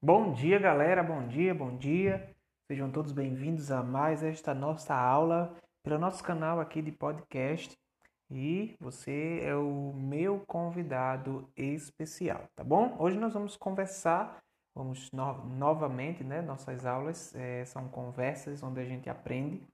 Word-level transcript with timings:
Bom 0.00 0.32
dia, 0.32 0.60
galera. 0.60 1.02
Bom 1.02 1.26
dia, 1.26 1.52
bom 1.52 1.76
dia. 1.76 2.32
Sejam 2.68 2.88
todos 2.88 3.10
bem-vindos 3.10 3.72
a 3.72 3.82
mais 3.82 4.22
esta 4.22 4.54
nossa 4.54 4.94
aula 4.94 5.56
pelo 5.82 5.98
nosso 5.98 6.22
canal 6.22 6.60
aqui 6.60 6.80
de 6.80 6.92
podcast. 6.92 7.76
E 8.30 8.76
você 8.78 9.40
é 9.42 9.56
o 9.56 9.92
meu 9.92 10.38
convidado 10.46 11.50
especial, 11.56 12.44
tá 12.54 12.62
bom? 12.62 12.94
Hoje 12.96 13.18
nós 13.18 13.34
vamos 13.34 13.56
conversar, 13.56 14.38
vamos 14.72 15.10
no 15.10 15.44
novamente, 15.46 16.22
né? 16.22 16.42
Nossas 16.42 16.86
aulas 16.86 17.34
é, 17.34 17.64
são 17.64 17.88
conversas 17.88 18.62
onde 18.62 18.80
a 18.80 18.84
gente 18.84 19.10
aprende. 19.10 19.66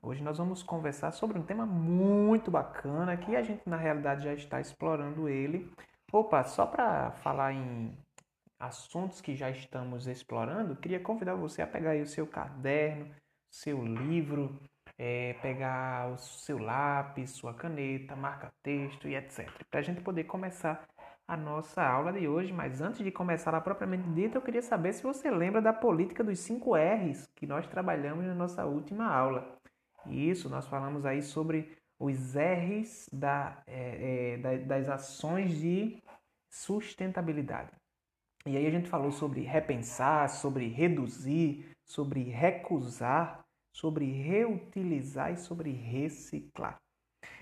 Hoje 0.00 0.22
nós 0.22 0.38
vamos 0.38 0.62
conversar 0.62 1.12
sobre 1.12 1.38
um 1.38 1.42
tema 1.42 1.66
muito 1.66 2.50
bacana 2.50 3.14
que 3.14 3.36
a 3.36 3.42
gente 3.42 3.68
na 3.68 3.76
realidade 3.76 4.24
já 4.24 4.32
está 4.32 4.58
explorando 4.58 5.28
ele. 5.28 5.70
Opa, 6.10 6.44
só 6.44 6.64
para 6.64 7.10
falar 7.10 7.52
em 7.52 7.94
assuntos 8.60 9.20
que 9.20 9.34
já 9.34 9.50
estamos 9.50 10.06
explorando, 10.06 10.76
queria 10.76 11.00
convidar 11.00 11.34
você 11.34 11.62
a 11.62 11.66
pegar 11.66 11.92
aí 11.92 12.02
o 12.02 12.06
seu 12.06 12.26
caderno, 12.26 13.10
seu 13.50 13.82
livro, 13.82 14.60
é, 14.98 15.32
pegar 15.40 16.12
o 16.12 16.18
seu 16.18 16.58
lápis, 16.58 17.30
sua 17.30 17.54
caneta, 17.54 18.14
marca-texto 18.14 19.08
e 19.08 19.16
etc. 19.16 19.48
Para 19.70 19.80
a 19.80 19.82
gente 19.82 20.02
poder 20.02 20.24
começar 20.24 20.86
a 21.26 21.36
nossa 21.36 21.82
aula 21.82 22.12
de 22.12 22.28
hoje. 22.28 22.52
Mas 22.52 22.80
antes 22.80 23.02
de 23.02 23.10
começar 23.10 23.54
a 23.54 23.60
propriamente 23.60 24.08
dita, 24.10 24.36
eu 24.36 24.42
queria 24.42 24.60
saber 24.60 24.92
se 24.92 25.02
você 25.02 25.30
lembra 25.30 25.62
da 25.62 25.72
política 25.72 26.22
dos 26.22 26.40
5 26.40 26.74
R's 26.74 27.28
que 27.34 27.46
nós 27.46 27.66
trabalhamos 27.68 28.26
na 28.26 28.34
nossa 28.34 28.66
última 28.66 29.06
aula. 29.06 29.56
Isso, 30.06 30.48
nós 30.48 30.66
falamos 30.66 31.06
aí 31.06 31.22
sobre 31.22 31.76
os 31.98 32.34
R's 32.34 33.08
da, 33.12 33.62
é, 33.66 34.34
é, 34.42 34.58
das 34.58 34.88
ações 34.88 35.56
de 35.58 36.02
sustentabilidade. 36.50 37.79
E 38.46 38.56
aí 38.56 38.66
a 38.66 38.70
gente 38.70 38.88
falou 38.88 39.12
sobre 39.12 39.42
repensar, 39.42 40.28
sobre 40.28 40.66
reduzir, 40.68 41.70
sobre 41.84 42.22
recusar, 42.22 43.44
sobre 43.74 44.06
reutilizar 44.10 45.32
e 45.32 45.36
sobre 45.36 45.72
reciclar. 45.72 46.76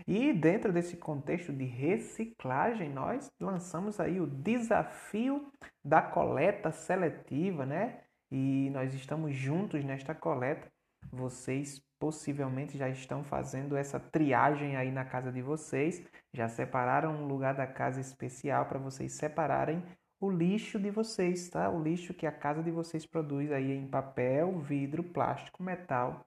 E 0.06 0.32
dentro 0.32 0.72
desse 0.72 0.96
contexto 0.96 1.52
de 1.52 1.64
reciclagem, 1.64 2.90
nós 2.90 3.30
lançamos 3.40 4.00
aí 4.00 4.20
o 4.20 4.26
desafio 4.26 5.52
da 5.84 6.02
coleta 6.02 6.72
seletiva, 6.72 7.64
né? 7.64 8.00
E 8.30 8.70
nós 8.70 8.92
estamos 8.92 9.34
juntos 9.34 9.84
nesta 9.84 10.14
coleta. 10.14 10.66
Vocês 11.10 11.80
possivelmente 12.00 12.76
já 12.76 12.88
estão 12.88 13.24
fazendo 13.24 13.76
essa 13.76 13.98
triagem 13.98 14.76
aí 14.76 14.90
na 14.90 15.04
casa 15.04 15.32
de 15.32 15.42
vocês, 15.42 16.02
já 16.32 16.48
separaram 16.48 17.22
um 17.22 17.26
lugar 17.26 17.54
da 17.54 17.66
casa 17.66 18.00
especial 18.00 18.66
para 18.66 18.78
vocês 18.78 19.12
separarem 19.12 19.82
o 20.20 20.30
lixo 20.30 20.78
de 20.78 20.90
vocês, 20.90 21.48
tá? 21.48 21.70
O 21.70 21.82
lixo 21.82 22.14
que 22.14 22.26
a 22.26 22.32
casa 22.32 22.62
de 22.62 22.70
vocês 22.70 23.06
produz 23.06 23.52
aí 23.52 23.72
em 23.72 23.86
papel, 23.86 24.58
vidro, 24.58 25.02
plástico, 25.02 25.62
metal, 25.62 26.26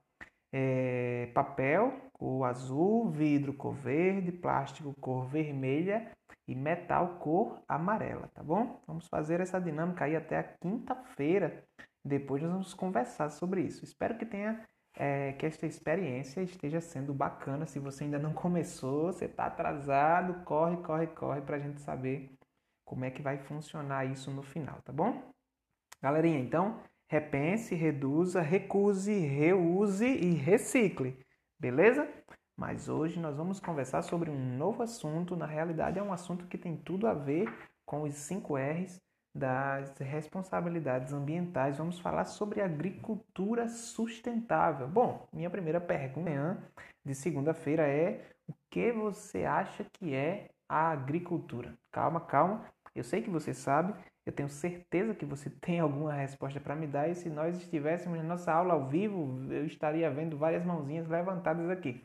é, 0.52 1.30
papel, 1.34 1.94
cor 2.14 2.46
azul, 2.46 3.10
vidro, 3.10 3.54
cor 3.54 3.74
verde, 3.74 4.32
plástico, 4.32 4.94
cor 5.00 5.26
vermelha 5.26 6.12
e 6.48 6.56
metal, 6.56 7.18
cor 7.20 7.62
amarela, 7.68 8.30
tá 8.34 8.44
bom? 8.44 8.82
Vamos 8.88 9.08
fazer 9.08 9.42
essa 9.42 9.60
dinâmica 9.60 10.06
aí 10.06 10.16
até 10.16 10.38
a 10.38 10.44
quinta-feira. 10.44 11.64
Depois 12.04 12.42
nós 12.42 12.52
vamos 12.52 12.74
conversar 12.74 13.30
sobre 13.30 13.62
isso. 13.62 13.84
Espero 13.84 14.18
que 14.18 14.26
tenha 14.26 14.66
é, 14.96 15.34
que 15.34 15.46
esta 15.46 15.66
experiência 15.66 16.42
esteja 16.42 16.82
sendo 16.82 17.14
bacana. 17.14 17.66
Se 17.66 17.80
você 17.80 18.06
ainda 18.06 18.20
não 18.20 18.34
começou, 18.34 19.12
você 19.12 19.26
está 19.26 19.46
atrasado, 19.46 20.44
corre, 20.46 20.78
corre, 20.78 21.08
corre 21.08 21.42
para 21.42 21.58
a 21.58 21.60
gente 21.60 21.82
saber 21.82 22.32
como 22.92 23.06
é 23.06 23.10
que 23.10 23.22
vai 23.22 23.38
funcionar 23.38 24.04
isso 24.04 24.30
no 24.32 24.44
final, 24.44 24.82
tá 24.82 24.92
bom? 24.92 25.32
Galerinha, 26.02 26.38
então, 26.40 26.82
repense, 27.08 27.74
reduza, 27.74 28.42
recuse, 28.42 29.18
reuse 29.18 30.06
e 30.06 30.34
recicle, 30.34 31.18
beleza? 31.58 32.06
Mas 32.54 32.90
hoje 32.90 33.18
nós 33.18 33.38
vamos 33.38 33.62
conversar 33.62 34.02
sobre 34.02 34.30
um 34.30 34.58
novo 34.58 34.84
assunto. 34.84 35.38
Na 35.38 35.46
realidade, 35.46 36.00
é 36.00 36.04
um 36.04 36.12
assunto 36.12 36.48
que 36.48 36.58
tem 36.58 36.76
tudo 36.76 37.08
a 37.08 37.14
ver 37.14 37.50
com 37.86 38.02
os 38.02 38.14
5 38.14 38.58
R's 38.58 39.00
das 39.34 39.98
responsabilidades 39.98 41.14
ambientais. 41.14 41.78
Vamos 41.78 41.98
falar 41.98 42.26
sobre 42.26 42.60
agricultura 42.60 43.70
sustentável. 43.70 44.90
Bom, 44.90 45.30
minha 45.32 45.50
primeira 45.50 45.80
pergunta 45.80 46.62
de 47.06 47.16
segunda-feira 47.16 47.88
é: 47.88 48.22
o 48.46 48.54
que 48.70 48.92
você 48.92 49.46
acha 49.46 49.86
que 49.94 50.14
é 50.14 50.50
a 50.68 50.90
agricultura? 50.90 51.74
Calma, 51.90 52.20
calma. 52.20 52.66
Eu 52.96 53.04
sei 53.04 53.22
que 53.22 53.30
você 53.30 53.54
sabe, 53.54 53.94
eu 54.26 54.34
tenho 54.34 54.50
certeza 54.50 55.16
que 55.16 55.26
você 55.26 55.50
tem 55.62 55.80
alguma 55.80 56.14
resposta 56.14 56.60
para 56.60 56.76
me 56.76 56.88
dar, 56.88 57.10
e 57.10 57.16
se 57.16 57.30
nós 57.30 57.58
estivéssemos 57.58 58.18
na 58.18 58.24
nossa 58.24 58.52
aula 58.52 58.74
ao 58.74 58.88
vivo, 58.88 59.52
eu 59.52 59.66
estaria 59.66 60.10
vendo 60.12 60.38
várias 60.38 60.66
mãozinhas 60.66 61.08
levantadas 61.08 61.70
aqui. 61.70 62.02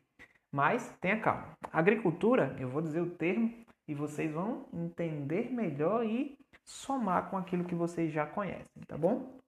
Mas 0.53 0.97
tenha 1.01 1.21
calma. 1.21 1.53
Agricultura, 1.73 2.57
eu 2.59 2.69
vou 2.69 2.81
dizer 2.81 3.01
o 3.01 3.11
termo 3.11 3.53
e 3.89 3.95
vocês 3.95 4.33
vão 4.33 4.67
entender 4.73 5.53
melhor 5.53 6.05
e 6.05 6.39
somar 6.65 7.31
com 7.31 7.37
aquilo 7.37 7.65
que 7.65 7.75
vocês 7.75 8.13
já 8.13 8.27
conhecem, 8.27 8.83
tá 8.87 8.97
bom? 8.97 9.39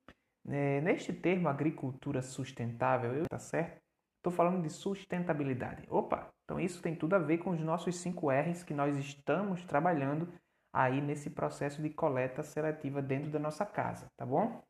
É, 0.48 0.80
neste 0.80 1.12
termo 1.12 1.48
agricultura 1.48 2.22
sustentável, 2.22 3.14
eu, 3.14 3.24
tá 3.28 3.38
certo? 3.38 3.80
Estou 4.18 4.32
falando 4.32 4.62
de 4.62 4.70
sustentabilidade. 4.70 5.84
Opa, 5.88 6.28
então 6.44 6.58
isso 6.58 6.82
tem 6.82 6.94
tudo 6.94 7.14
a 7.14 7.18
ver 7.18 7.38
com 7.38 7.50
os 7.50 7.60
nossos 7.60 7.96
5 7.96 8.30
R's 8.30 8.62
que 8.62 8.74
nós 8.74 8.96
estamos 8.96 9.64
trabalhando 9.64 10.28
aí 10.78 11.00
nesse 11.00 11.28
processo 11.28 11.82
de 11.82 11.90
coleta 11.90 12.40
seletiva 12.40 13.02
dentro 13.02 13.28
da 13.32 13.38
nossa 13.40 13.66
casa, 13.66 14.08
tá 14.16 14.24
bom? 14.24 14.62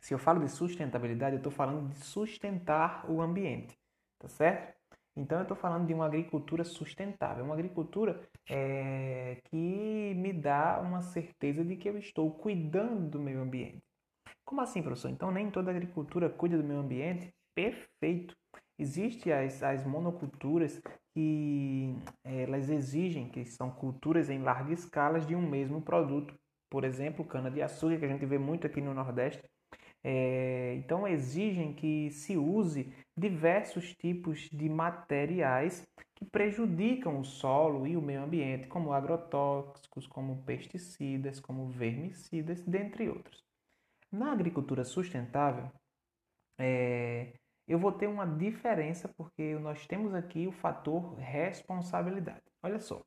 Se 0.00 0.14
eu 0.14 0.18
falo 0.18 0.40
de 0.40 0.50
sustentabilidade, 0.50 1.34
eu 1.34 1.38
estou 1.38 1.52
falando 1.52 1.90
de 1.90 1.98
sustentar 1.98 3.04
o 3.10 3.20
ambiente, 3.20 3.78
tá 4.18 4.26
certo? 4.26 4.74
Então 5.14 5.36
eu 5.38 5.42
estou 5.42 5.56
falando 5.56 5.86
de 5.86 5.92
uma 5.92 6.06
agricultura 6.06 6.64
sustentável, 6.64 7.44
uma 7.44 7.52
agricultura 7.52 8.26
é, 8.48 9.38
que 9.50 10.14
me 10.16 10.32
dá 10.32 10.80
uma 10.80 11.02
certeza 11.02 11.62
de 11.62 11.76
que 11.76 11.90
eu 11.90 11.98
estou 11.98 12.30
cuidando 12.30 13.10
do 13.10 13.20
meio 13.20 13.42
ambiente. 13.42 13.82
Como 14.46 14.62
assim, 14.62 14.80
professor? 14.80 15.10
Então 15.10 15.30
nem 15.30 15.50
toda 15.50 15.70
agricultura 15.70 16.30
cuida 16.30 16.56
do 16.56 16.64
meio 16.64 16.80
ambiente? 16.80 17.34
Perfeito. 17.54 18.34
Existem 18.78 19.32
as, 19.32 19.62
as 19.62 19.84
monoculturas 19.84 20.80
que 21.12 21.96
elas 22.22 22.70
exigem 22.70 23.28
que 23.28 23.44
são 23.44 23.70
culturas 23.70 24.30
em 24.30 24.38
larga 24.38 24.72
escala 24.72 25.18
de 25.20 25.34
um 25.34 25.42
mesmo 25.42 25.82
produto. 25.82 26.32
Por 26.70 26.84
exemplo, 26.84 27.24
cana-de-açúcar, 27.24 27.98
que 27.98 28.04
a 28.04 28.08
gente 28.08 28.26
vê 28.26 28.38
muito 28.38 28.66
aqui 28.66 28.80
no 28.80 28.94
Nordeste. 28.94 29.42
É, 30.04 30.74
então, 30.76 31.08
exigem 31.08 31.74
que 31.74 32.10
se 32.10 32.36
use 32.36 32.94
diversos 33.16 33.94
tipos 33.94 34.48
de 34.52 34.68
materiais 34.68 35.86
que 36.14 36.24
prejudicam 36.24 37.20
o 37.20 37.24
solo 37.24 37.86
e 37.86 37.96
o 37.96 38.02
meio 38.02 38.22
ambiente, 38.22 38.68
como 38.68 38.92
agrotóxicos, 38.92 40.06
como 40.06 40.42
pesticidas, 40.44 41.40
como 41.40 41.68
vermicidas, 41.68 42.62
dentre 42.64 43.08
outros. 43.08 43.42
Na 44.10 44.32
agricultura 44.32 44.84
sustentável, 44.84 45.70
é, 46.58 47.34
eu 47.68 47.78
vou 47.78 47.92
ter 47.92 48.06
uma 48.06 48.26
diferença 48.26 49.08
porque 49.16 49.54
nós 49.56 49.86
temos 49.86 50.14
aqui 50.14 50.46
o 50.46 50.52
fator 50.52 51.14
responsabilidade. 51.16 52.42
Olha 52.62 52.80
só, 52.80 53.02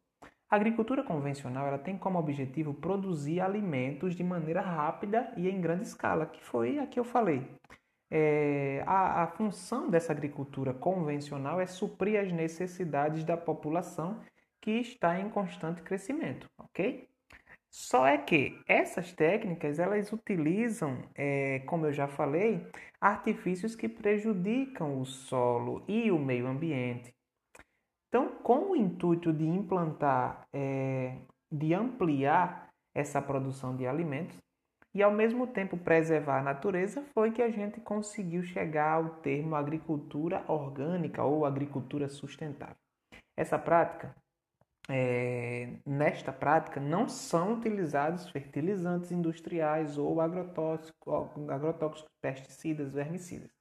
a 0.49 0.55
agricultura 0.55 1.03
convencional 1.03 1.65
ela 1.67 1.79
tem 1.79 1.97
como 1.97 2.19
objetivo 2.19 2.73
produzir 2.73 3.39
alimentos 3.39 4.15
de 4.15 4.23
maneira 4.23 4.61
rápida 4.61 5.33
e 5.35 5.49
em 5.49 5.59
grande 5.59 5.83
escala, 5.83 6.25
que 6.25 6.43
foi 6.43 6.77
a 6.77 6.85
que 6.85 6.99
eu 6.99 7.03
falei. 7.03 7.49
É, 8.09 8.83
a, 8.85 9.23
a 9.23 9.27
função 9.27 9.89
dessa 9.89 10.11
agricultura 10.11 10.73
convencional 10.73 11.61
é 11.61 11.65
suprir 11.65 12.19
as 12.19 12.31
necessidades 12.31 13.23
da 13.23 13.37
população 13.37 14.19
que 14.59 14.71
está 14.71 15.19
em 15.19 15.29
constante 15.29 15.81
crescimento, 15.81 16.49
ok? 16.57 17.09
Só 17.71 18.05
é 18.05 18.17
que 18.17 18.61
essas 18.67 19.13
técnicas 19.13 19.79
elas 19.79 20.11
utilizam, 20.11 21.09
é, 21.15 21.59
como 21.59 21.85
eu 21.85 21.93
já 21.93 22.05
falei, 22.05 22.67
artifícios 22.99 23.77
que 23.77 23.87
prejudicam 23.87 24.99
o 24.99 25.05
solo 25.05 25.81
e 25.87 26.11
o 26.11 26.19
meio 26.19 26.47
ambiente. 26.47 27.13
Então, 28.09 28.27
com 28.43 28.71
o 28.71 28.75
intuito 28.75 29.31
de 29.31 29.45
implantar, 29.45 30.45
é, 30.53 31.15
de 31.49 31.73
ampliar 31.73 32.67
essa 32.93 33.21
produção 33.21 33.73
de 33.77 33.87
alimentos 33.87 34.37
e 34.93 35.01
ao 35.01 35.11
mesmo 35.11 35.47
tempo 35.47 35.77
preservar 35.77 36.39
a 36.39 36.43
natureza, 36.43 37.05
foi 37.13 37.31
que 37.31 37.41
a 37.41 37.49
gente 37.49 37.79
conseguiu 37.79 38.43
chegar 38.43 38.95
ao 38.95 39.21
termo 39.21 39.55
agricultura 39.55 40.43
orgânica 40.49 41.23
ou 41.23 41.45
agricultura 41.45 42.09
sustentável. 42.09 42.75
Essa 43.37 43.57
prática 43.57 44.13
é, 44.89 45.77
nesta 45.85 46.33
prática 46.33 46.79
não 46.79 47.07
são 47.07 47.53
utilizados 47.53 48.29
fertilizantes 48.29 49.11
industriais 49.11 49.97
ou 49.97 50.19
agrotóxicos, 50.19 51.49
agrotóxicos, 51.49 52.11
pesticidas, 52.21 52.93
vermicidas, 52.93 53.51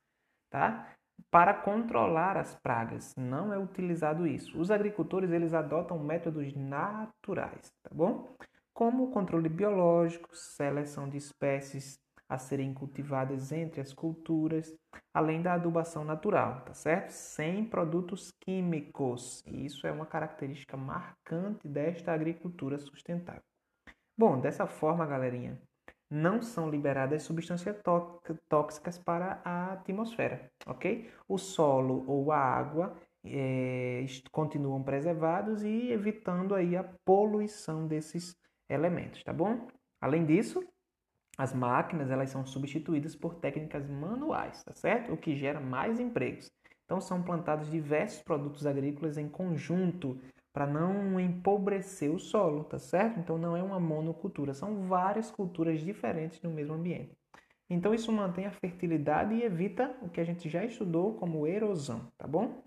tá? 0.48 0.88
Para 1.30 1.52
controlar 1.52 2.36
as 2.36 2.54
pragas, 2.56 3.14
não 3.16 3.52
é 3.52 3.58
utilizado 3.58 4.26
isso. 4.26 4.58
Os 4.58 4.70
agricultores 4.70 5.30
eles 5.30 5.52
adotam 5.52 5.98
métodos 5.98 6.54
naturais, 6.54 7.70
tá 7.82 7.90
bom? 7.92 8.34
Como 8.72 9.10
controle 9.10 9.48
biológico, 9.48 10.34
seleção 10.34 11.08
de 11.08 11.18
espécies 11.18 12.00
a 12.30 12.38
serem 12.38 12.72
cultivadas 12.72 13.50
entre 13.50 13.80
as 13.80 13.92
culturas, 13.92 14.72
além 15.12 15.42
da 15.42 15.54
adubação 15.54 16.04
natural, 16.04 16.60
tá 16.60 16.72
certo? 16.72 17.10
Sem 17.10 17.64
produtos 17.64 18.30
químicos. 18.40 19.42
E 19.44 19.66
isso 19.66 19.84
é 19.84 19.90
uma 19.90 20.06
característica 20.06 20.76
marcante 20.76 21.66
desta 21.66 22.12
agricultura 22.12 22.78
sustentável. 22.78 23.42
Bom, 24.16 24.40
dessa 24.40 24.64
forma, 24.64 25.04
galerinha, 25.04 25.60
não 26.08 26.40
são 26.40 26.70
liberadas 26.70 27.24
substâncias 27.24 27.76
tóxicas 28.48 28.96
para 28.96 29.40
a 29.44 29.72
atmosfera, 29.72 30.48
ok? 30.66 31.10
O 31.26 31.36
solo 31.36 32.04
ou 32.06 32.30
a 32.30 32.38
água 32.38 32.96
é, 33.24 34.06
continuam 34.30 34.82
preservados 34.84 35.64
e 35.64 35.90
evitando 35.90 36.54
aí 36.54 36.76
a 36.76 36.84
poluição 37.04 37.88
desses 37.88 38.36
elementos, 38.68 39.24
tá 39.24 39.32
bom? 39.32 39.66
Além 40.00 40.24
disso, 40.24 40.64
as 41.40 41.54
máquinas 41.54 42.10
elas 42.10 42.28
são 42.28 42.44
substituídas 42.44 43.16
por 43.16 43.34
técnicas 43.36 43.88
manuais, 43.88 44.62
tá 44.62 44.74
certo? 44.74 45.14
O 45.14 45.16
que 45.16 45.34
gera 45.34 45.58
mais 45.58 45.98
empregos. 45.98 46.52
Então 46.84 47.00
são 47.00 47.22
plantados 47.22 47.70
diversos 47.70 48.22
produtos 48.22 48.66
agrícolas 48.66 49.16
em 49.16 49.26
conjunto 49.26 50.20
para 50.52 50.66
não 50.66 51.18
empobrecer 51.18 52.10
o 52.10 52.18
solo, 52.18 52.64
tá 52.64 52.78
certo? 52.78 53.18
Então 53.18 53.38
não 53.38 53.56
é 53.56 53.62
uma 53.62 53.80
monocultura, 53.80 54.52
são 54.52 54.86
várias 54.86 55.30
culturas 55.30 55.80
diferentes 55.80 56.42
no 56.42 56.50
mesmo 56.50 56.74
ambiente. 56.74 57.16
Então 57.70 57.94
isso 57.94 58.12
mantém 58.12 58.44
a 58.44 58.52
fertilidade 58.52 59.32
e 59.32 59.42
evita 59.42 59.96
o 60.02 60.10
que 60.10 60.20
a 60.20 60.24
gente 60.24 60.46
já 60.46 60.62
estudou 60.62 61.14
como 61.14 61.46
erosão, 61.46 62.12
tá 62.18 62.26
bom? 62.26 62.62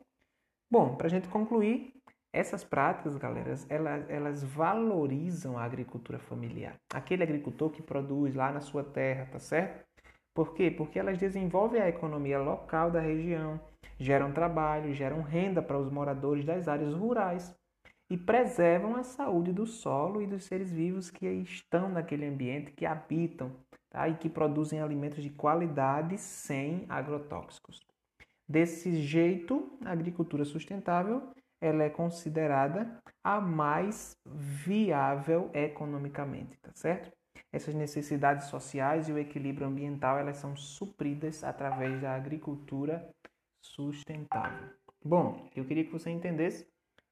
Bom, 0.71 0.95
para 0.95 1.05
a 1.05 1.09
gente 1.11 1.27
concluir, 1.27 1.93
essas 2.33 2.63
práticas, 2.63 3.15
galera, 3.15 3.53
elas, 3.69 4.09
elas 4.09 4.43
valorizam 4.43 5.55
a 5.55 5.63
agricultura 5.63 6.17
familiar. 6.17 6.75
Aquele 6.91 7.21
agricultor 7.21 7.69
que 7.69 7.83
produz 7.83 8.33
lá 8.33 8.51
na 8.51 8.59
sua 8.59 8.83
terra, 8.83 9.27
tá 9.31 9.37
certo? 9.37 9.85
Por 10.33 10.55
quê? 10.55 10.71
Porque 10.71 10.97
elas 10.97 11.19
desenvolvem 11.19 11.79
a 11.79 11.87
economia 11.87 12.39
local 12.39 12.89
da 12.89 12.99
região, 12.99 13.61
geram 13.99 14.33
trabalho, 14.33 14.91
geram 14.95 15.21
renda 15.21 15.61
para 15.61 15.77
os 15.77 15.91
moradores 15.91 16.43
das 16.43 16.67
áreas 16.67 16.95
rurais 16.95 17.55
e 18.09 18.17
preservam 18.17 18.95
a 18.95 19.03
saúde 19.03 19.53
do 19.53 19.67
solo 19.67 20.19
e 20.19 20.25
dos 20.25 20.45
seres 20.45 20.71
vivos 20.71 21.11
que 21.11 21.27
estão 21.27 21.87
naquele 21.87 22.25
ambiente, 22.25 22.71
que 22.71 22.85
habitam 22.85 23.51
tá? 23.91 24.09
e 24.09 24.15
que 24.15 24.27
produzem 24.27 24.81
alimentos 24.81 25.21
de 25.23 25.29
qualidade 25.29 26.17
sem 26.17 26.85
agrotóxicos. 26.89 27.79
Desse 28.49 28.95
jeito, 28.95 29.77
a 29.85 29.91
agricultura 29.91 30.43
sustentável 30.43 31.31
ela 31.63 31.83
é 31.83 31.89
considerada 31.89 32.99
a 33.23 33.39
mais 33.39 34.17
viável 34.25 35.49
economicamente, 35.53 36.57
tá 36.61 36.71
certo? 36.73 37.09
Essas 37.53 37.73
necessidades 37.73 38.47
sociais 38.47 39.07
e 39.07 39.13
o 39.13 39.17
equilíbrio 39.17 39.65
ambiental 39.65 40.19
elas 40.19 40.37
são 40.37 40.57
supridas 40.57 41.41
através 41.41 42.01
da 42.01 42.13
agricultura 42.13 43.09
sustentável. 43.61 44.69
Bom, 45.03 45.49
eu 45.55 45.63
queria 45.63 45.85
que 45.85 45.91
você 45.91 46.09
entendesse 46.09 46.67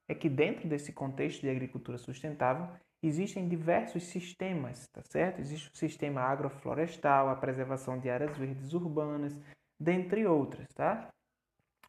é 0.09 0.13
que 0.13 0.27
dentro 0.27 0.67
desse 0.67 0.91
contexto 0.91 1.41
de 1.41 1.49
agricultura 1.49 1.97
sustentável 1.97 2.67
existem 3.01 3.47
diversos 3.47 4.03
sistemas, 4.03 4.85
tá 4.89 5.01
certo? 5.05 5.39
Existe 5.39 5.71
o 5.73 5.77
sistema 5.77 6.21
agroflorestal, 6.23 7.29
a 7.29 7.35
preservação 7.37 7.97
de 7.97 8.09
áreas 8.09 8.37
verdes 8.37 8.73
urbanas, 8.73 9.39
dentre 9.79 10.27
outras, 10.27 10.67
tá? 10.75 11.09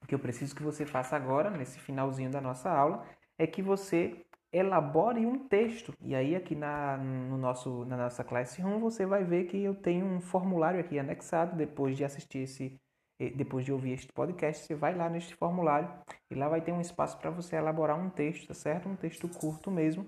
O 0.03 0.07
que 0.07 0.15
eu 0.15 0.19
preciso 0.19 0.55
que 0.55 0.63
você 0.63 0.85
faça 0.85 1.17
agora, 1.17 1.51
nesse 1.51 1.79
finalzinho 1.79 2.31
da 2.31 2.41
nossa 2.41 2.71
aula, 2.71 3.05
é 3.39 3.47
que 3.47 3.63
você 3.63 4.25
elabore 4.53 5.25
um 5.25 5.49
texto. 5.49 5.95
E 6.01 6.15
aí 6.15 6.37
aqui 6.37 6.55
na, 6.55 6.99
no 6.99 7.39
nosso, 7.39 7.85
na 7.87 7.97
nossa 7.97 8.23
Classroom 8.23 8.79
você 8.79 9.07
vai 9.07 9.25
ver 9.25 9.45
que 9.45 9.63
eu 9.63 9.75
tenho 9.75 10.05
um 10.05 10.21
formulário 10.21 10.79
aqui 10.81 10.99
anexado 10.99 11.57
depois 11.57 11.97
de 11.97 12.05
assistir 12.05 12.41
esse 12.41 12.79
eh, 13.19 13.31
depois 13.31 13.65
de 13.65 13.73
ouvir 13.73 13.93
este 13.93 14.13
podcast, 14.13 14.67
você 14.67 14.75
vai 14.75 14.95
lá 14.95 15.09
neste 15.09 15.35
formulário 15.35 15.89
e 16.31 16.35
lá 16.35 16.49
vai 16.49 16.61
ter 16.61 16.73
um 16.73 16.81
espaço 16.81 17.19
para 17.19 17.31
você 17.31 17.57
elaborar 17.57 17.99
um 17.99 18.11
texto, 18.11 18.49
tá 18.49 18.55
certo? 18.55 18.89
Um 18.89 18.97
texto 18.97 19.29
curto 19.29 19.71
mesmo, 19.71 20.07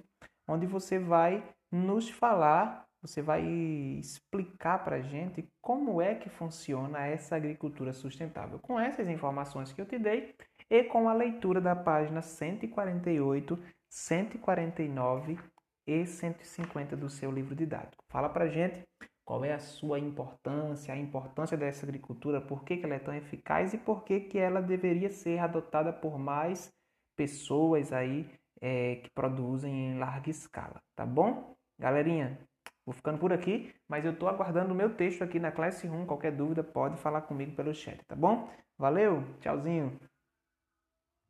onde 0.49 0.67
você 0.67 0.99
vai 0.99 1.43
nos 1.71 2.11
falar 2.11 2.87
você 3.07 3.21
vai 3.21 3.45
explicar 3.45 4.83
para 4.83 4.97
a 4.97 5.03
gente 5.03 5.47
como 5.61 6.01
é 6.01 6.15
que 6.15 6.31
funciona 6.31 7.07
essa 7.07 7.37
agricultura 7.37 7.93
sustentável. 7.93 8.59
Com 8.59 8.81
essas 8.81 9.07
informações 9.09 9.73
que 9.75 9.81
eu 9.81 9.85
te 9.85 9.99
dei 9.99 10.35
e 10.71 10.85
com 10.85 11.07
a 11.07 11.13
leitura 11.13 11.61
da 11.61 11.77
página 11.77 12.23
148, 12.23 13.59
149 13.91 15.39
e 15.87 16.07
150 16.07 16.97
do 16.97 17.11
seu 17.11 17.31
livro 17.31 17.55
didático. 17.55 18.03
Fala 18.09 18.31
para 18.31 18.47
a 18.47 18.49
gente 18.49 18.83
qual 19.23 19.45
é 19.45 19.53
a 19.53 19.59
sua 19.59 19.99
importância, 19.99 20.95
a 20.95 20.97
importância 20.97 21.59
dessa 21.59 21.85
agricultura, 21.85 22.41
por 22.41 22.65
que, 22.65 22.79
que 22.79 22.87
ela 22.87 22.95
é 22.95 22.99
tão 22.99 23.15
eficaz 23.15 23.75
e 23.75 23.79
por 23.79 24.03
que, 24.05 24.21
que 24.21 24.39
ela 24.39 24.63
deveria 24.63 25.11
ser 25.11 25.39
adotada 25.41 25.93
por 25.93 26.19
mais 26.19 26.73
pessoas 27.15 27.93
aí 27.93 28.31
é, 28.63 28.97
que 28.97 29.11
produzem 29.11 29.91
em 29.91 29.99
larga 29.99 30.31
escala, 30.31 30.81
tá 30.97 31.05
bom? 31.05 31.55
Galerinha, 31.79 32.39
Vou 32.87 32.95
ficando 32.95 33.19
por 33.19 33.33
aqui, 33.33 33.75
mas 33.89 34.05
eu 34.05 34.13
estou 34.13 34.29
aguardando 34.29 34.73
o 34.73 34.77
meu 34.77 34.95
texto 34.97 35.23
aqui 35.23 35.39
na 35.39 35.51
Classroom. 35.53 36.07
Qualquer 36.07 36.33
dúvida 36.37 36.63
pode 36.63 36.97
falar 36.99 37.23
comigo 37.23 37.55
pelo 37.57 37.75
chat, 37.75 38.03
tá 38.07 38.15
bom? 38.17 38.51
Valeu, 38.79 39.23
tchauzinho! 39.41 39.99